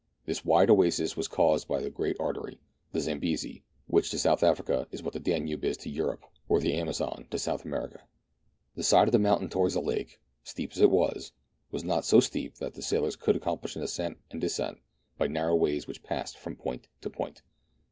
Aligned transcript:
This 0.25 0.43
wide 0.43 0.71
oasis 0.71 1.15
was 1.15 1.27
caused 1.27 1.67
by 1.67 1.79
the 1.79 1.91
great 1.91 2.19
artery, 2.19 2.59
the 2.91 2.99
Zambesi, 3.01 3.61
which 3.85 4.05
is 4.05 4.09
to 4.09 4.17
South 4.17 4.41
Africa 4.41 4.87
what 4.99 5.13
the 5.13 5.19
Danube 5.19 5.63
is 5.63 5.77
to 5.77 5.91
Europe, 5.91 6.23
or 6.49 6.59
the 6.59 6.73
Amazon 6.73 7.27
to 7.29 7.37
South 7.37 7.63
America. 7.65 8.01
The 8.73 8.81
side 8.81 9.07
of 9.07 9.11
the 9.11 9.19
mountain 9.19 9.47
towards 9.47 9.75
the 9.75 9.79
lake, 9.79 10.19
steep 10.43 10.71
as 10.71 10.79
it 10.79 10.89
was, 10.89 11.33
was 11.69 11.83
not 11.83 12.03
so 12.03 12.19
steep 12.19 12.53
but 12.53 12.65
that 12.65 12.73
the 12.73 12.81
sailors 12.81 13.15
could 13.15 13.35
accomplish 13.35 13.75
an 13.75 13.83
ascent 13.83 14.17
and 14.31 14.41
descent 14.41 14.79
by 15.19 15.25
a 15.25 15.29
narrow 15.29 15.55
way 15.55 15.79
which 15.81 16.01
passed 16.01 16.35
from 16.35 16.55
point 16.55 16.87
to 17.01 17.11
point. 17.11 17.43